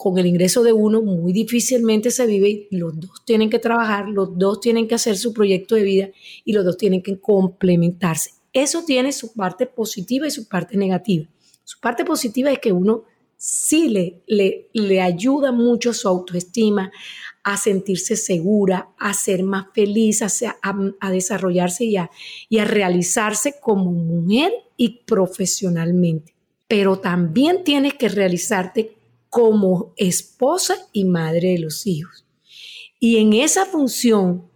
[0.00, 4.08] con el ingreso de uno, muy difícilmente se vive y los dos tienen que trabajar,
[4.08, 6.08] los dos tienen que hacer su proyecto de vida
[6.42, 8.30] y los dos tienen que complementarse.
[8.54, 11.28] Eso tiene su parte positiva y su parte negativa.
[11.64, 13.04] Su parte positiva es que uno
[13.36, 16.90] sí le, le, le ayuda mucho su autoestima,
[17.42, 22.10] a sentirse segura, a ser más feliz, a, desarrollarse y a,
[22.48, 26.34] y a realizarse como mujer y profesionalmente.
[26.68, 28.96] Pero también tienes que realizarte
[29.30, 32.26] como esposa y madre de los hijos.
[32.98, 34.50] Y en esa función,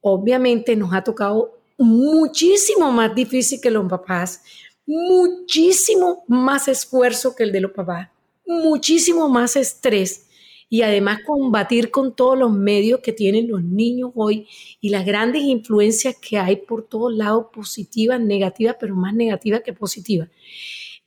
[0.00, 4.42] obviamente nos ha tocado muchísimo más difícil que los papás,
[4.86, 8.08] muchísimo más esfuerzo que el de los papás,
[8.46, 10.26] muchísimo más estrés
[10.68, 14.48] y además combatir con todos los medios que tienen los niños hoy
[14.80, 19.72] y las grandes influencias que hay por todos lados, positivas, negativas, pero más negativas que
[19.72, 20.28] positivas.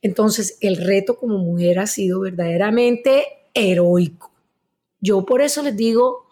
[0.02, 4.32] Entonces, el reto como mujer ha sido verdaderamente heroico.
[5.00, 6.26] Yo por eso les digo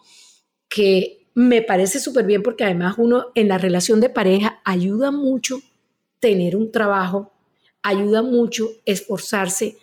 [0.69, 5.61] que me parece súper bien porque además uno en la relación de pareja ayuda mucho
[6.19, 7.33] tener un trabajo,
[7.83, 9.77] ayuda mucho esforzarse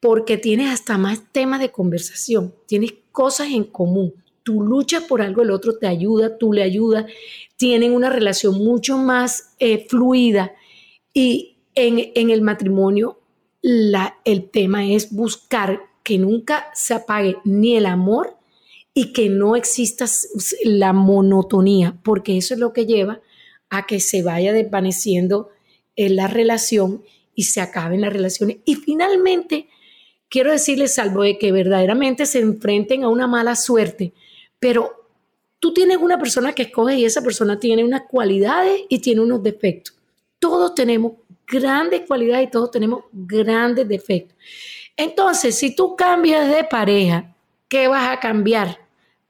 [0.00, 4.14] porque tienes hasta más temas de conversación, tienes cosas en común.
[4.42, 7.06] Tú luchas por algo, el otro te ayuda, tú le ayudas,
[7.56, 10.52] tienen una relación mucho más eh, fluida
[11.12, 13.18] y en, en el matrimonio
[13.62, 18.36] la, el tema es buscar que nunca se apague ni el amor
[18.94, 20.06] y que no exista
[20.64, 23.20] la monotonía, porque eso es lo que lleva
[23.68, 25.50] a que se vaya desvaneciendo
[25.96, 27.02] en la relación
[27.34, 28.58] y se acaben las relaciones.
[28.64, 29.68] Y finalmente,
[30.28, 34.14] quiero decirles, salvo de que verdaderamente se enfrenten a una mala suerte,
[34.58, 34.92] pero
[35.58, 39.42] tú tienes una persona que escoge y esa persona tiene unas cualidades y tiene unos
[39.42, 39.94] defectos.
[40.38, 41.12] Todos tenemos
[41.46, 44.36] grandes cualidades y todos tenemos grandes defectos.
[44.96, 47.34] Entonces, si tú cambias de pareja,
[47.68, 48.78] ¿qué vas a cambiar?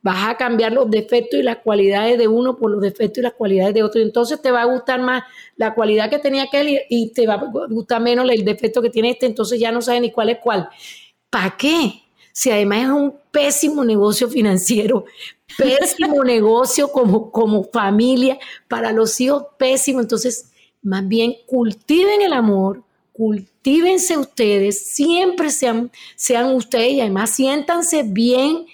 [0.00, 3.32] Vas a cambiar los defectos y las cualidades de uno por los defectos y las
[3.32, 4.00] cualidades de otro.
[4.00, 5.24] Entonces te va a gustar más
[5.56, 9.10] la cualidad que tenía aquel y te va a gustar menos el defecto que tiene
[9.10, 9.26] este.
[9.26, 10.68] Entonces ya no sabes ni cuál es cuál.
[11.28, 12.02] ¿Para qué?
[12.30, 15.06] Si además es un pésimo negocio financiero,
[15.58, 20.00] pésimo negocio como, como familia, para los hijos pésimo.
[20.00, 20.52] Entonces,
[20.86, 28.66] más bien cultiven el amor, cultívense ustedes, siempre sean, sean ustedes y además siéntanse bien,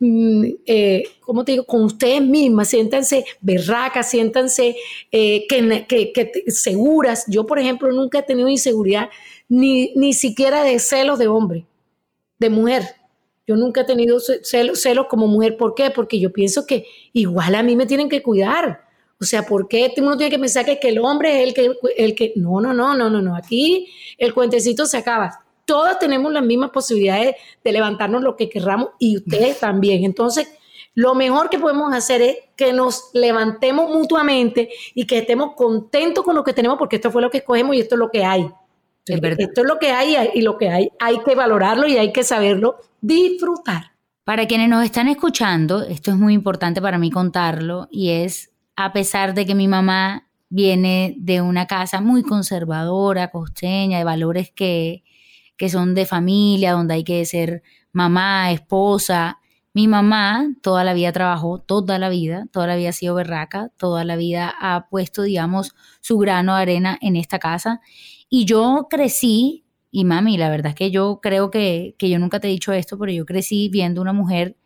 [0.00, 4.76] mm, eh, como te digo, con ustedes mismas, siéntanse berracas, siéntanse
[5.12, 7.24] eh, que, seguras.
[7.28, 9.10] Yo, por ejemplo, nunca he tenido inseguridad
[9.48, 11.66] ni, ni siquiera de celos de hombre,
[12.38, 12.84] de mujer.
[13.46, 15.56] Yo nunca he tenido celos como mujer.
[15.58, 15.90] ¿Por qué?
[15.90, 18.87] Porque yo pienso que igual a mí me tienen que cuidar.
[19.20, 22.14] O sea, ¿por qué uno tiene que pensar que, el hombre es el que, el
[22.14, 22.32] que...
[22.36, 23.36] No, no, no, no, no, no.
[23.36, 25.44] Aquí el cuentecito se acaba.
[25.64, 30.04] Todos tenemos las mismas posibilidades de levantarnos lo que querramos y ustedes también.
[30.04, 30.48] Entonces,
[30.94, 36.34] lo mejor que podemos hacer es que nos levantemos mutuamente y que estemos contentos con
[36.34, 38.50] lo que tenemos porque esto fue lo que escogemos y esto es lo que hay.
[39.06, 42.24] esto es lo que hay y lo que hay hay que valorarlo y hay que
[42.24, 43.92] saberlo disfrutar.
[44.24, 48.47] Para quienes nos están escuchando, esto es muy importante para mí contarlo y es
[48.80, 54.52] a pesar de que mi mamá viene de una casa muy conservadora, costeña, de valores
[54.52, 55.02] que,
[55.56, 59.40] que son de familia, donde hay que ser mamá, esposa.
[59.74, 63.72] Mi mamá toda la vida trabajó, toda la vida, toda la vida ha sido berraca,
[63.78, 67.80] toda la vida ha puesto, digamos, su grano de arena en esta casa.
[68.28, 72.38] Y yo crecí, y mami, la verdad es que yo creo que, que yo nunca
[72.38, 74.56] te he dicho esto, pero yo crecí viendo una mujer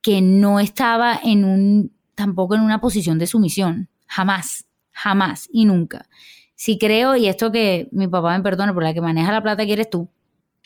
[0.00, 6.08] que no estaba en un tampoco en una posición de sumisión, jamás, jamás y nunca.
[6.54, 9.64] Si creo, y esto que mi papá me perdone, por la que maneja la plata
[9.64, 10.08] quieres tú.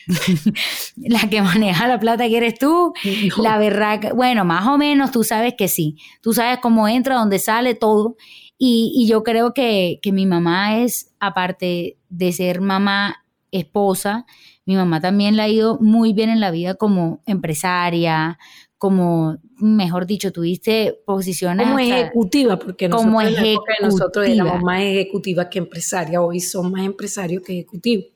[0.97, 2.93] la que maneja la plata quieres tú,
[3.39, 7.39] la verdad, bueno, más o menos tú sabes que sí, tú sabes cómo entra, dónde
[7.39, 8.17] sale todo.
[8.59, 14.27] Y, y yo creo que, que mi mamá es, aparte de ser mamá, esposa,
[14.67, 18.39] mi mamá también la ha ido muy bien en la vida como empresaria,
[18.79, 21.67] como, mejor dicho, tuviste posiciones...
[21.67, 23.77] Como ejecutiva, porque nosotros, como ejecutiva.
[23.83, 28.07] nosotros éramos más ejecutivas que empresarias, hoy son más empresarios que ejecutivos.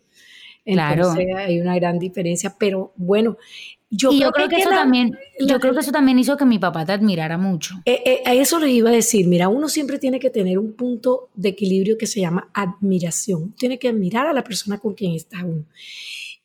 [0.65, 1.39] Entonces claro.
[1.39, 3.39] hay una gran diferencia, pero bueno,
[3.93, 6.93] yo, creo, que, eso también, yo creo que eso también hizo que mi papá te
[6.93, 7.75] admirara mucho.
[7.85, 10.75] Eh, eh, a eso les iba a decir, mira, uno siempre tiene que tener un
[10.75, 13.53] punto de equilibrio que se llama admiración.
[13.59, 15.65] Tiene que admirar a la persona con quien está uno.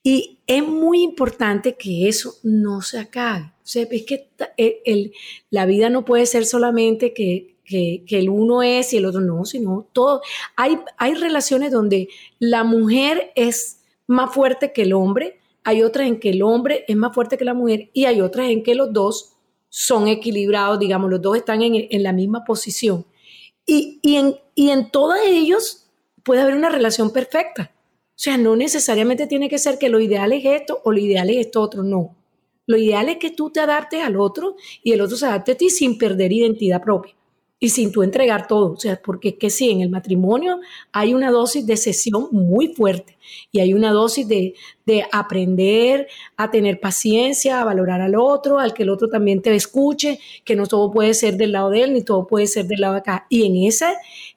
[0.01, 3.54] Y es muy importante que eso no se acabe.
[3.65, 5.11] O sea, es que eh, el,
[5.49, 9.43] la vida no puede ser solamente que, que, el uno es y el otro no,
[9.43, 10.21] sino todo.
[10.55, 16.19] Hay, hay relaciones donde la mujer es más fuerte que el hombre, hay otras en
[16.19, 18.93] que el hombre es más fuerte que la mujer y hay otras en que los
[18.93, 19.33] dos
[19.69, 23.03] son equilibrados, digamos, los dos están en, en la misma posición.
[23.65, 25.87] Y, y, en, y en todos ellos
[26.21, 27.71] puede haber una relación perfecta.
[28.09, 31.31] O sea, no necesariamente tiene que ser que lo ideal es esto o lo ideal
[31.31, 32.15] es esto otro, no.
[32.67, 35.57] Lo ideal es que tú te adaptes al otro y el otro se adapte a
[35.57, 37.15] ti sin perder identidad propia
[37.59, 38.73] y sin tú entregar todo.
[38.73, 40.59] O sea, porque es que sí, en el matrimonio
[40.91, 43.17] hay una dosis de sesión muy fuerte
[43.51, 44.53] y hay una dosis de,
[44.85, 49.55] de, aprender a tener paciencia, a valorar al otro, al que el otro también te
[49.55, 52.81] escuche, que no todo puede ser del lado de él ni todo puede ser del
[52.81, 53.25] lado de acá.
[53.29, 53.93] Y en esa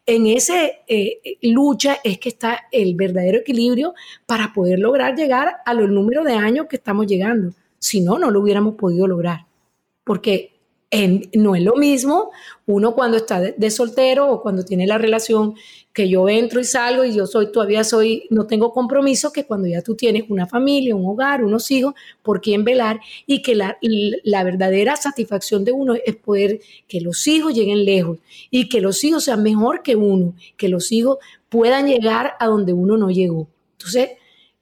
[0.06, 5.74] en ese eh, lucha es que está el verdadero equilibrio para poder lograr llegar a
[5.74, 7.52] los números de años que estamos llegando.
[7.78, 9.46] Si no, no lo hubiéramos podido lograr.
[10.04, 10.58] Porque
[11.34, 12.30] no es lo mismo
[12.64, 15.54] uno cuando está de, soltero o cuando tiene la relación
[15.92, 19.68] que yo entro y salgo y yo soy todavía soy no tengo compromiso que cuando
[19.68, 23.76] ya tú tienes una familia, un hogar, unos hijos por quien velar y que la,
[24.24, 28.18] la verdadera satisfacción de uno es poder que los hijos lleguen lejos
[28.50, 31.18] y que los hijos sean mejor que uno, que los hijos
[31.50, 33.46] puedan llegar a donde uno no llegó.
[33.72, 34.10] Entonces,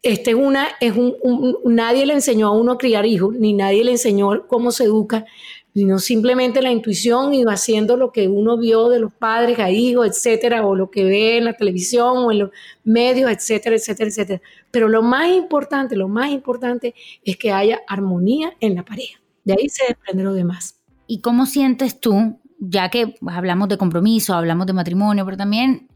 [0.07, 1.17] este es una, es un,
[1.65, 5.27] nadie le enseñó a uno a criar hijos, ni nadie le enseñó cómo se educa,
[5.75, 10.07] sino simplemente la intuición y haciendo lo que uno vio de los padres a hijos,
[10.07, 12.51] etcétera, o lo que ve en la televisión o en los
[12.85, 14.41] medios, etcétera, etcétera, etcétera.
[14.71, 19.21] Pero lo más importante, lo más importante es que haya armonía en la pareja.
[19.45, 20.81] De ahí se desprende lo demás.
[21.09, 25.89] ¿Y cómo sientes tú, ya que hablamos de compromiso, hablamos de matrimonio, pero también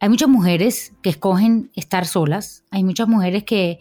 [0.00, 3.78] hay muchas mujeres que escogen estar solas, hay muchas mujeres que,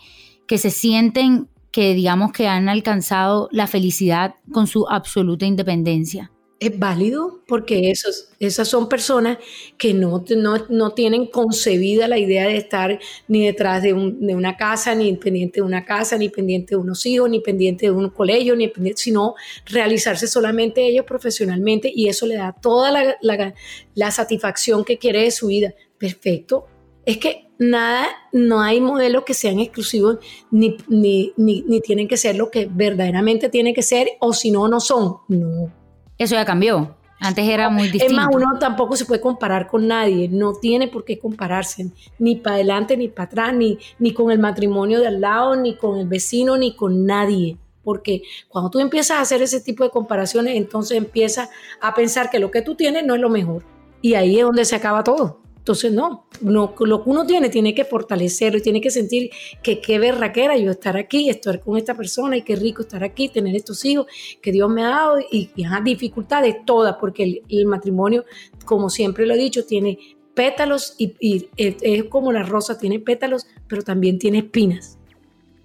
[0.47, 6.31] que se sienten que digamos que han alcanzado la felicidad con su absoluta independencia.
[6.59, 9.37] Es válido porque esos, esas son personas
[9.77, 10.23] que no,
[10.69, 15.65] no, tienen concebida la idea de estar ni detrás de, una casa, ni pendiente de
[15.65, 19.33] una casa, ni pendiente de unos hijos, ni pendiente de un colegio, ni sino
[19.65, 23.53] realizarse solamente ellos profesionalmente y eso le da toda la,
[23.95, 25.73] la satisfacción que quiere de su vida.
[26.03, 26.65] Perfecto.
[27.05, 30.17] Es que nada, no hay modelos que sean exclusivos
[30.51, 34.67] ni, ni, ni, tienen que ser lo que verdaderamente tienen que ser o si no,
[34.67, 35.19] no son.
[35.29, 35.71] No.
[36.17, 36.97] Eso ya cambió.
[37.21, 38.07] Antes era muy distinto.
[38.07, 41.89] Es más, uno tampoco se puede comparar con nadie, no tiene por qué compararse,
[42.19, 45.77] ni para adelante, ni para atrás, ni, ni con el matrimonio de al lado, ni
[45.77, 47.57] con el vecino, ni con nadie.
[47.81, 51.47] Porque cuando tú empiezas a hacer ese tipo de comparaciones, entonces empiezas
[51.79, 53.63] a pensar que lo que tú tienes no es lo mejor.
[54.01, 55.42] Y ahí es donde se acaba todo.
[55.63, 59.29] Entonces, no, no, lo que uno tiene tiene que fortalecerlo y tiene que sentir
[59.63, 63.29] que qué berraquera yo estar aquí, estar con esta persona y qué rico estar aquí,
[63.29, 64.07] tener estos hijos
[64.41, 68.25] que Dios me ha dado y, y dificultades todas, porque el, matrimonio,
[68.65, 69.97] como siempre lo he dicho, tiene
[70.33, 74.97] pétalos y, y es como la rosa, tiene pétalos, pero también tiene espinas.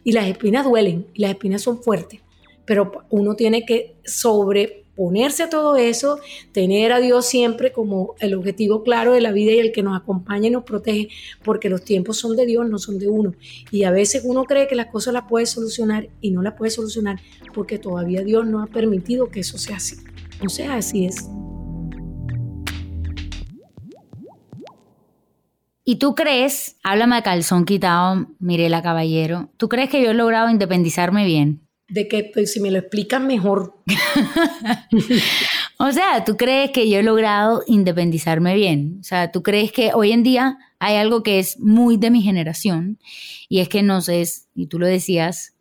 [0.04, 2.20] Y las espinas duelen y las espinas son fuertes,
[2.64, 6.18] pero uno tiene que sobre ponerse a todo eso,
[6.50, 9.96] tener a Dios siempre como el objetivo claro de la vida y el que nos
[9.96, 11.08] acompaña y nos protege,
[11.44, 13.32] porque los tiempos son de Dios, no son de uno.
[13.70, 16.72] Y a veces uno cree que las cosas las puede solucionar y no las puede
[16.72, 17.20] solucionar
[17.54, 19.98] porque todavía Dios no ha permitido que eso sea así.
[20.44, 21.28] O sea, así es.
[25.84, 30.50] ¿Y tú crees, háblame de calzón quitado, Mirela Caballero, ¿tú crees que yo he logrado
[30.50, 31.67] independizarme bien?
[31.88, 33.74] De que pues, si me lo explican mejor.
[35.78, 38.98] o sea, ¿tú crees que yo he logrado independizarme bien?
[39.00, 42.22] O sea, ¿tú crees que hoy en día hay algo que es muy de mi
[42.22, 42.98] generación
[43.48, 45.54] y es que nos es, y tú lo decías,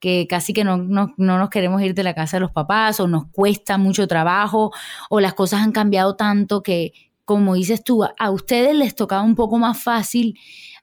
[0.00, 3.00] que casi que no, no, no, nos queremos ir de la casa de los papás
[3.00, 4.70] o nos cuesta mucho trabajo
[5.08, 6.92] o las cosas han cambiado tanto que,
[7.24, 10.38] como dices tú, a ustedes les tocaba un poco más fácil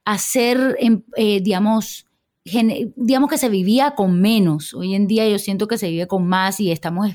[0.05, 2.07] hacer, em, eh, digamos,
[2.43, 4.73] digamos que se vivía con menos.
[4.73, 7.09] Hoy en día yo siento que se vive con más y estamos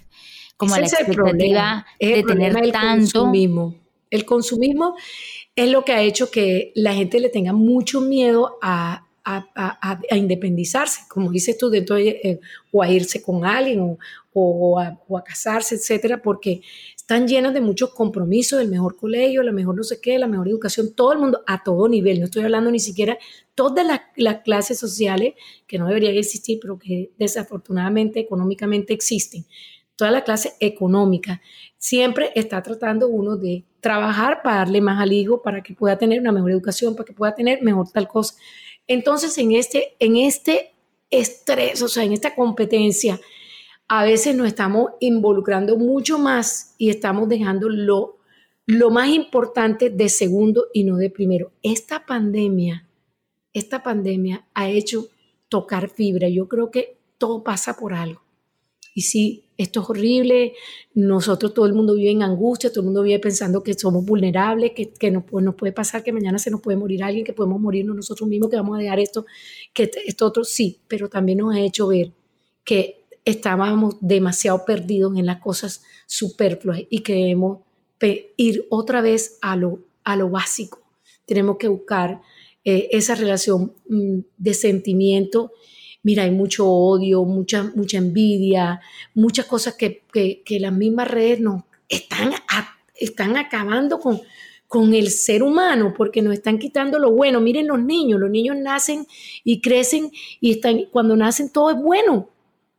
[0.56, 3.20] como a la expectativa de tener tanto.
[3.20, 3.74] Consumismo.
[4.10, 4.94] El consumismo
[5.56, 11.02] es lo que ha hecho que la gente le tenga mucho miedo a, a, independizarse,
[11.08, 11.84] como dices tú, de,
[12.22, 13.98] eh, o a irse con alguien o,
[14.40, 16.62] o a, o a casarse, etcétera, porque
[16.96, 20.48] están llenos de muchos compromisos, el mejor colegio, la mejor no sé qué, la mejor
[20.48, 23.16] educación, todo el mundo a todo nivel, no estoy hablando ni siquiera
[23.54, 25.34] todas las, las clases sociales
[25.66, 29.46] que no deberían existir, pero que desafortunadamente económicamente existen,
[29.96, 31.40] toda la clase económica,
[31.78, 36.20] siempre está tratando uno de trabajar para darle más al hijo, para que pueda tener
[36.20, 38.34] una mejor educación, para que pueda tener mejor tal cosa.
[38.86, 40.74] Entonces, en este, en este
[41.10, 43.20] estrés, o sea, en esta competencia,
[43.88, 48.18] a veces nos estamos involucrando mucho más y estamos dejando lo,
[48.90, 51.52] más importante de segundo y no de primero.
[51.62, 52.86] Esta pandemia,
[53.52, 55.08] esta pandemia ha hecho
[55.48, 56.28] tocar fibra.
[56.28, 58.22] Yo creo que todo pasa por algo.
[58.92, 60.54] Y sí, esto es horrible,
[60.94, 64.72] nosotros todo el mundo vive en angustia, todo el mundo vive pensando que somos vulnerables,
[64.72, 67.60] que, que nos, nos, puede pasar, que mañana se nos puede morir alguien, que podemos
[67.60, 69.26] morirnos nosotros mismos, que vamos a dejar esto,
[69.74, 72.12] que esto otro, sí, pero también nos ha hecho ver
[72.64, 77.58] que estábamos demasiado perdidos en las cosas superfluas y queremos
[78.36, 80.80] ir otra vez a lo, a lo básico.
[81.26, 82.22] Tenemos que buscar
[82.64, 85.52] eh, esa relación mm, de sentimiento.
[86.04, 88.80] Mira, hay mucho odio, mucha, mucha envidia,
[89.14, 92.30] muchas cosas que, que, que las mismas redes nos están,
[92.94, 94.20] están acabando con,
[94.68, 97.40] con el ser humano porque nos están quitando lo bueno.
[97.40, 99.04] Miren los niños, los niños nacen
[99.42, 102.35] y crecen y están, cuando nacen todo es bueno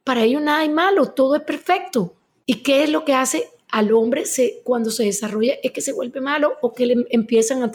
[0.07, 2.15] para ellos nada es malo, todo es perfecto.
[2.45, 4.23] ¿Y qué es lo que hace al hombre
[4.63, 5.55] cuando se desarrolla?
[5.61, 7.69] Es que se vuelve malo o que le empiezan a,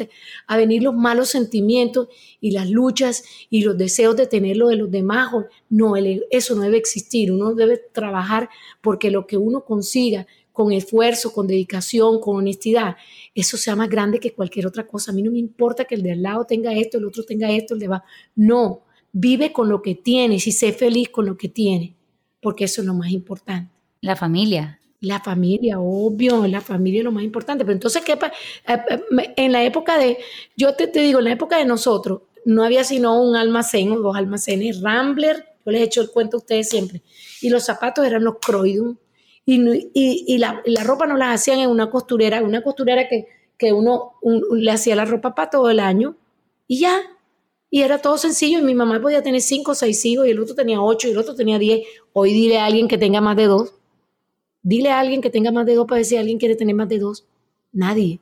[0.47, 2.09] a venir los malos sentimientos
[2.41, 5.31] y las luchas y los deseos de tener lo de los demás.
[5.69, 5.93] No,
[6.31, 7.31] eso no debe existir.
[7.31, 8.49] Uno debe trabajar
[8.81, 12.97] porque lo que uno consiga con esfuerzo, con dedicación, con honestidad,
[13.35, 15.13] eso sea más grande que cualquier otra cosa.
[15.13, 17.51] A mí no me importa que el de al lado tenga esto, el otro tenga
[17.51, 18.07] esto, el de abajo.
[18.37, 21.91] No, vive con lo que tienes y sé feliz con lo que tienes
[22.43, 23.73] porque eso es lo más importante.
[24.01, 24.81] La familia.
[25.01, 27.65] La familia, obvio, la familia es lo más importante.
[27.65, 28.35] Pero entonces, ¿qué pasa?
[28.69, 30.19] Eh, eh, en la época de,
[30.57, 33.99] yo te, te, digo, en la época de nosotros, no había sino un almacén o
[34.01, 37.03] dos almacenes, Rambler, yo les he hecho el cuento a ustedes siempre,
[37.41, 38.99] y los zapatos eran los Croydon,
[39.47, 39.61] y,
[39.95, 43.27] y, y, la, la, ropa no las hacían en una costurera, una costurera que,
[43.57, 44.15] que uno
[44.53, 46.17] le hacía la ropa para todo el año,
[46.67, 47.01] y ya,
[47.75, 50.39] y era todo sencillo y mi mamá podía tener cinco o seis hijos y el
[50.39, 51.87] otro tenía ocho y el otro tenía diez.
[52.13, 53.75] Hoy dile a alguien que tenga más de dos.
[54.63, 56.99] Dile a alguien que tenga más de dos para decir alguien quiere tener más de
[56.99, 57.25] dos.
[57.73, 58.21] Nadie.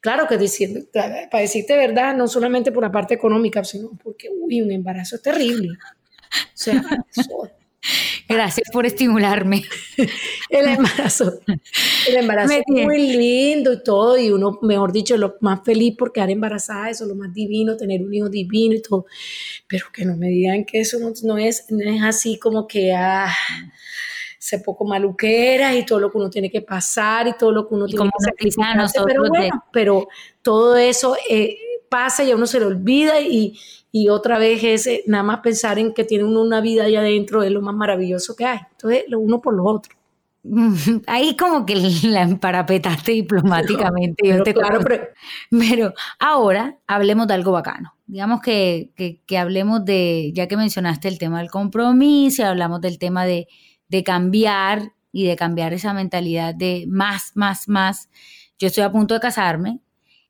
[0.00, 4.62] Claro que diciendo, para decirte verdad, no solamente por la parte económica, sino porque, uy,
[4.62, 5.70] un embarazo es terrible.
[5.70, 6.82] O sea,
[7.14, 7.50] eso,
[8.28, 9.64] Gracias por estimularme.
[10.50, 11.40] el embarazo.
[12.08, 16.12] El embarazo es muy lindo y todo, y uno, mejor dicho, lo más feliz por
[16.12, 19.06] quedar embarazada, eso es lo más divino, tener un hijo divino y todo.
[19.66, 23.32] Pero que no me digan que eso no, es, no es así como que, ah,
[24.46, 27.74] se poco maluquera y todo lo que uno tiene que pasar y todo lo que
[27.74, 28.86] uno tiene que sacrificar.
[29.04, 30.08] Pero bueno, pero
[30.40, 31.56] todo eso eh,
[31.88, 33.58] pasa y a uno se le olvida y,
[33.92, 37.00] y otra vez es eh, nada más pensar en que tiene uno una vida allá
[37.00, 38.60] adentro es lo más maravilloso que hay.
[38.72, 39.94] Entonces, lo uno por lo otro.
[41.06, 44.22] Ahí como que la emparapetaste diplomáticamente.
[44.44, 44.80] pero, claro,
[45.50, 45.94] pero...
[46.18, 47.94] ahora hablemos de algo bacano.
[48.06, 48.92] Digamos que,
[49.26, 53.48] que, hablemos de, ya que mencionaste el tema del compromiso, hablamos del tema de,
[53.88, 58.10] de cambiar y de cambiar esa mentalidad de más, más, más.
[58.58, 59.80] Yo estoy a punto de casarme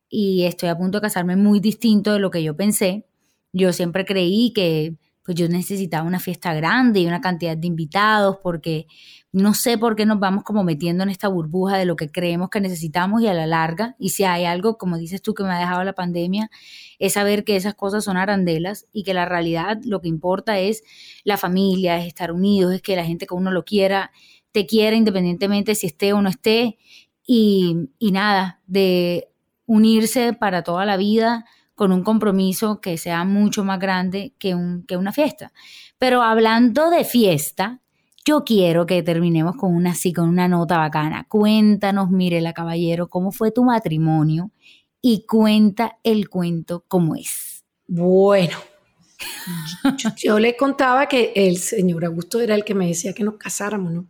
[0.08, 3.06] y estoy a punto de casarme muy distinto de lo que yo pensé.
[3.52, 8.38] Yo siempre creí que pues yo necesitaba una fiesta grande y una cantidad de invitados
[8.40, 8.86] porque
[9.32, 12.48] no sé por qué nos vamos como metiendo en esta burbuja de lo que creemos
[12.48, 15.50] que necesitamos y a la larga, y si hay algo, como dices tú, que me
[15.50, 16.48] ha dejado la pandemia,
[17.00, 20.84] es saber que esas cosas son arandelas y que la realidad lo que importa es
[21.24, 24.12] la familia, es estar unidos, es que la gente que uno lo quiera,
[24.52, 26.78] te quiera independientemente si esté o no esté,
[27.26, 29.28] y, y nada, de
[29.66, 34.84] unirse para toda la vida con un compromiso que sea mucho más grande que, un,
[34.84, 35.52] que una fiesta.
[35.98, 37.80] Pero hablando de fiesta,
[38.24, 41.26] yo quiero que terminemos con una así, con una nota bacana.
[41.28, 44.50] Cuéntanos, Mirela Caballero, cómo fue tu matrimonio
[45.00, 47.64] y cuenta el cuento cómo es.
[47.86, 48.56] Bueno,
[49.96, 53.36] yo, yo, le contaba que el señor Augusto era el que me decía que nos
[53.36, 54.06] casáramos, ¿no?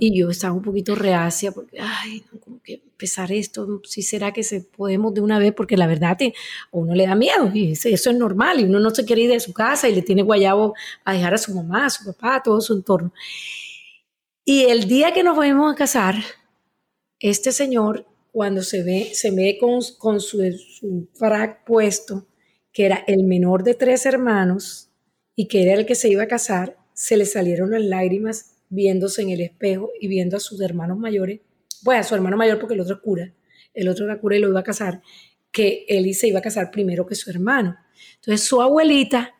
[0.00, 4.32] Y yo estaba un poquito reacia porque, ay, no, como que empezar esto, si será
[4.32, 6.32] que se podemos de una vez, porque la verdad a
[6.70, 9.40] uno le da miedo y eso es normal y uno no se quiere ir de
[9.40, 12.42] su casa y le tiene guayabo a dejar a su mamá, a su papá, a
[12.42, 13.12] todo su entorno.
[14.44, 16.16] Y el día que nos fuimos a casar,
[17.20, 22.26] este señor, cuando se ve, se ve con, con su, su frac puesto,
[22.72, 24.88] que era el menor de tres hermanos
[25.36, 29.22] y que era el que se iba a casar, se le salieron las lágrimas viéndose
[29.22, 31.40] en el espejo y viendo a sus hermanos mayores,
[31.84, 33.32] pues a su hermano mayor porque el otro es cura,
[33.74, 35.02] el otro era cura y lo iba a casar,
[35.50, 37.76] que él se iba a casar primero que su hermano.
[38.16, 39.34] Entonces su abuelita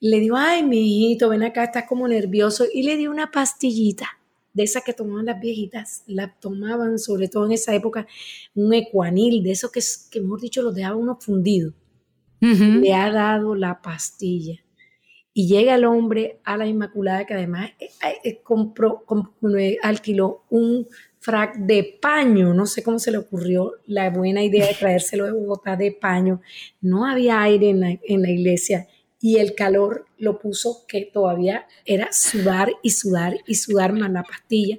[0.00, 4.06] le dijo, ay, mi hijito, ven acá, estás como nervioso, y le dio una pastillita
[4.54, 8.06] de esas que tomaban las viejitas, la tomaban sobre todo en esa época,
[8.54, 9.80] un ecuanil, de esos que,
[10.10, 11.74] que mejor dicho, los dejaba uno fundido.
[12.40, 14.64] Le ha dado la pastilla.
[15.40, 17.88] Y llega el hombre a la Inmaculada, que además eh,
[18.24, 19.06] eh, compró,
[19.82, 20.86] alquiló un
[21.18, 25.32] frac de paño, no sé cómo se le ocurrió la buena idea de traérselo de
[25.32, 26.42] Bogotá de paño.
[26.82, 28.86] No había aire en la, en la iglesia
[29.18, 34.24] y el calor lo puso que todavía era sudar y sudar y sudar más la
[34.24, 34.76] pastilla.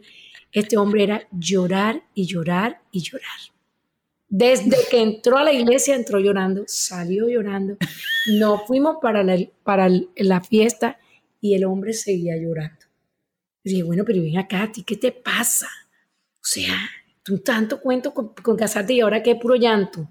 [0.51, 3.50] Este hombre era llorar y llorar y llorar.
[4.33, 7.75] Desde que entró a la iglesia entró llorando, salió llorando.
[8.39, 10.97] Nos fuimos para la, para la fiesta
[11.41, 12.85] y el hombre seguía llorando.
[13.61, 15.67] Y dije, bueno, pero ven acá, ¿a ti qué te pasa?
[16.35, 16.73] O sea,
[17.23, 20.09] tú tanto cuento con, con casarte y ahora que puro llanto.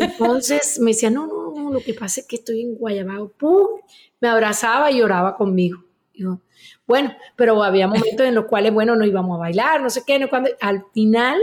[0.00, 3.28] Entonces me decía, no, no, lo que pasa es que estoy en Guayabao.
[3.28, 3.78] ¡Pum!
[4.20, 5.84] Me abrazaba y lloraba conmigo.
[6.14, 6.40] Yo,
[6.86, 10.18] bueno, pero había momentos en los cuales, bueno, no íbamos a bailar, no sé qué,
[10.18, 11.38] no, cuando, al final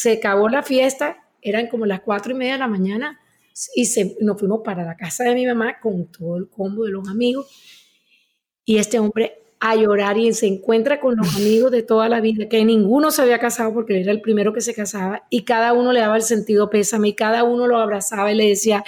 [0.00, 3.20] se acabó la fiesta, eran como las cuatro y media de la mañana
[3.74, 6.92] y se, nos fuimos para la casa de mi mamá con todo el combo de
[6.92, 7.46] los amigos.
[8.64, 12.48] Y este hombre a llorar y se encuentra con los amigos de toda la vida,
[12.48, 15.74] que ninguno se había casado porque él era el primero que se casaba y cada
[15.74, 18.82] uno le daba el sentido pésame y cada uno lo abrazaba y le decía,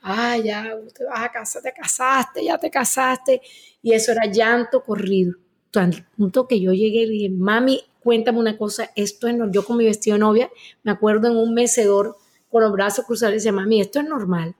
[0.00, 3.42] ah, ya, te vas a casar, te casaste, ya te casaste.
[3.82, 5.34] Y eso era llanto corrido.
[5.74, 9.76] Al punto que yo llegué y dije, mami, cuéntame una cosa, esto es yo con
[9.78, 10.48] mi vestido de novia,
[10.84, 12.16] me acuerdo en un mecedor
[12.48, 14.54] con los brazos cruzados y decía, mami, esto es normal.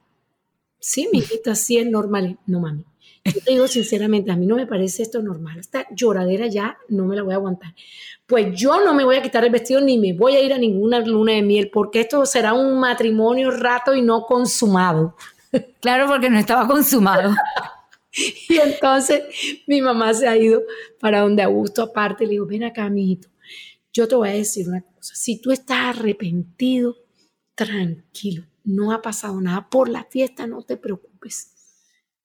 [0.81, 2.39] Sí, mi hijita, sí es normal.
[2.45, 2.85] No, mami,
[3.25, 5.61] yo te digo sinceramente, a mí no me parece esto normal.
[5.61, 7.73] Esta lloradera ya no me la voy a aguantar.
[8.27, 10.59] Pues yo no me voy a quitar el vestido ni me voy a ir a
[10.59, 15.15] ninguna luna de miel porque esto será un matrimonio rato y no consumado.
[15.81, 17.33] Claro, porque no estaba consumado.
[18.49, 19.23] y entonces
[19.67, 20.63] mi mamá se ha ido
[21.01, 23.29] para donde Augusto aparte le digo, ven acá, amiguito,
[23.97, 25.15] yo te voy a decir una cosa.
[25.15, 26.97] Si tú estás arrepentido,
[27.55, 29.71] tranquilo, no ha pasado nada.
[29.71, 31.53] Por la fiesta no te preocupes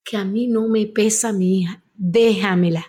[0.03, 2.85] que a mí no me pesa mi hija, déjamela.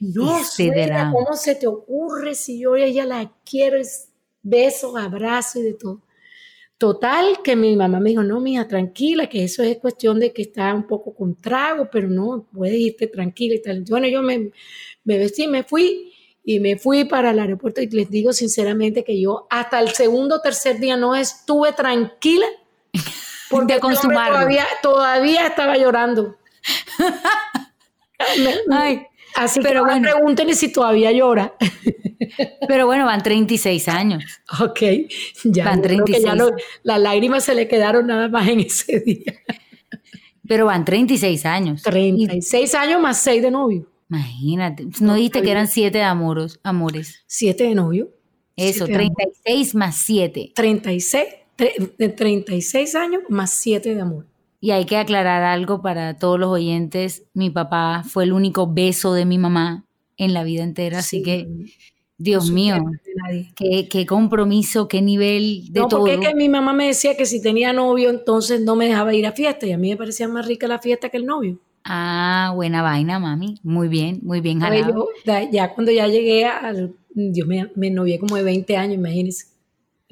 [0.00, 3.76] No, suegra, ¿cómo se te ocurre si yo a ella la quiero?
[3.76, 4.08] Es
[4.42, 6.00] besos, abrazos y de todo.
[6.78, 10.42] Total, que mi mamá me dijo, no, mija, tranquila, que eso es cuestión de que
[10.42, 13.84] está un poco con trago, pero no, puedes irte tranquila y tal.
[13.88, 14.50] Bueno, yo me,
[15.04, 16.11] me vestí, me fui
[16.44, 20.36] y me fui para el aeropuerto y les digo sinceramente que yo hasta el segundo
[20.36, 22.46] o tercer día no estuve tranquila
[23.50, 26.36] porque todavía, todavía estaba llorando.
[29.34, 31.54] Así pero que bueno, pregúntenle si todavía llora.
[32.68, 34.24] pero bueno, van 36 años.
[34.60, 34.80] Ok,
[35.44, 35.64] ya.
[35.64, 36.24] Van 36.
[36.24, 36.46] Ya
[36.82, 39.34] las lágrimas se le quedaron nada más en ese día.
[40.46, 41.82] Pero van 36 años.
[41.82, 43.91] 36 años más 6 de novio.
[44.08, 47.22] Imagínate, no dijiste que eran 7 de amoros, amores.
[47.26, 48.10] 7 de novio.
[48.56, 50.52] Eso, 36 más 7.
[50.54, 51.24] 36
[51.98, 54.26] de 36 años más 7 de amor.
[54.60, 57.24] Y hay que aclarar algo para todos los oyentes.
[57.34, 59.86] Mi papá fue el único beso de mi mamá
[60.16, 61.48] en la vida entera, así que,
[62.16, 62.76] Dios mío,
[63.56, 66.00] qué, qué, compromiso, qué nivel de no, todo.
[66.00, 69.26] Porque que mi mamá me decía que si tenía novio, entonces no me dejaba ir
[69.26, 71.58] a fiesta, y a mí me parecía más rica la fiesta que el novio.
[71.84, 73.58] Ah, buena vaina, mami.
[73.62, 75.08] Muy bien, muy bien jalado.
[75.24, 79.52] ya cuando ya llegué al, Dios me, me novié como de 20 años, imagínense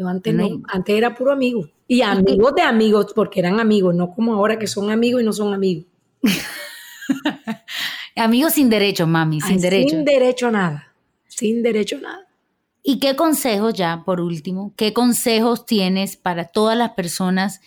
[0.08, 1.68] antes, no, antes era puro amigo.
[1.86, 5.32] Y amigos de amigos, porque eran amigos, no como ahora que son amigos y no
[5.32, 5.86] son amigos.
[8.16, 9.90] amigos sin derecho, mami, sin derecho.
[9.90, 10.94] Sin derecho a nada,
[11.26, 12.26] sin derecho a nada.
[12.82, 17.60] ¿Y qué consejos ya, por último, qué consejos tienes para todas las personas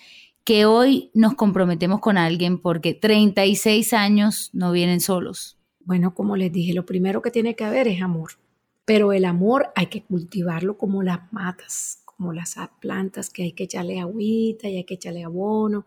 [0.44, 5.58] que hoy nos comprometemos con alguien porque 36 años no vienen solos?
[5.80, 8.32] Bueno, como les dije, lo primero que tiene que haber es amor,
[8.86, 13.64] pero el amor hay que cultivarlo como las matas, como las plantas que hay que
[13.64, 15.86] echarle agüita y hay que echarle abono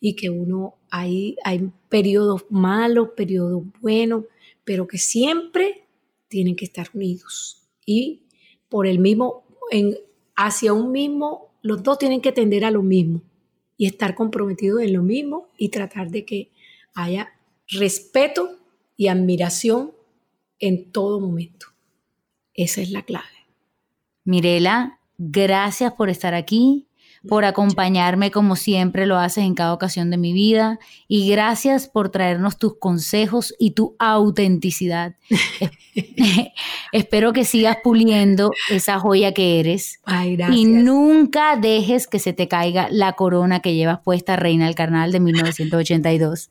[0.00, 4.24] y que uno hay, hay periodos malos, periodos buenos,
[4.64, 5.86] pero que siempre
[6.28, 8.22] tienen que estar unidos y
[8.68, 9.96] por el mismo, en,
[10.36, 13.22] hacia un mismo, los dos tienen que tender a lo mismo
[13.78, 16.50] y estar comprometidos en lo mismo y tratar de que
[16.94, 17.32] haya
[17.68, 18.58] respeto
[18.96, 19.92] y admiración
[20.58, 21.68] en todo momento.
[22.52, 23.26] Esa es la clave.
[24.24, 26.86] Mirela, Gracias por estar aquí,
[27.26, 32.10] por acompañarme como siempre lo haces en cada ocasión de mi vida y gracias por
[32.10, 35.14] traernos tus consejos y tu autenticidad.
[36.92, 40.58] Espero que sigas puliendo esa joya que eres Ay, gracias.
[40.58, 45.12] y nunca dejes que se te caiga la corona que llevas puesta Reina del Carnaval
[45.12, 46.50] de 1982.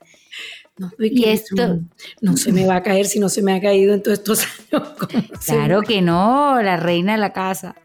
[0.77, 1.79] No, Y esto-
[2.21, 4.43] no se me va a caer si no se me ha caído en todos estos
[4.43, 4.89] años.
[4.99, 7.75] ¿Cómo se Claro que no, la reina de la casa.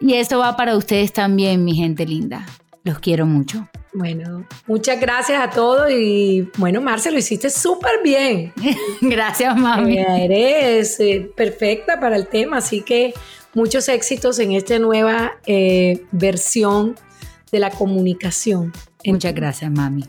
[0.00, 2.46] Y esto va para ustedes también, mi gente linda.
[2.84, 3.68] Los quiero mucho.
[3.92, 8.52] Bueno, muchas gracias a todos y bueno, Marce, lo hiciste súper bien.
[9.00, 9.98] Gracias, mami.
[9.98, 13.12] Eres eh, perfecta para el tema, así que
[13.52, 16.94] muchos éxitos en esta nueva eh, versión
[17.50, 18.72] de la comunicación.
[19.04, 20.04] Muchas gracias, mami.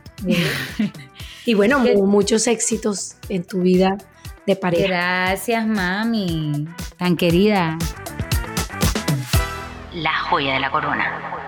[1.46, 3.98] Y bueno, mu- muchos éxitos en tu vida
[4.46, 4.88] de pareja.
[4.88, 6.68] Gracias, mami.
[6.98, 7.80] Tan querida.
[9.94, 11.41] La joya de la corona.